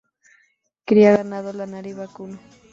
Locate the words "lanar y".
1.53-1.93